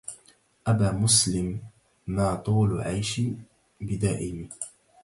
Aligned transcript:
أبا 0.67 0.91
مسلم 0.91 1.59
ما 2.07 2.35
طول 2.35 2.81
عيش 2.81 3.21
بدائم 3.81 4.49